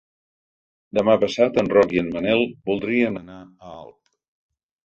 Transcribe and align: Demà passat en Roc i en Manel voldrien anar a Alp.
Demà 0.99 1.17
passat 1.25 1.59
en 1.63 1.69
Roc 1.75 1.93
i 1.97 2.01
en 2.05 2.09
Manel 2.15 2.41
voldrien 2.71 3.23
anar 3.23 3.39
a 3.43 3.77
Alp. 3.85 3.99